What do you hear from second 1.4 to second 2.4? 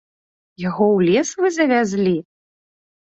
вы завялі?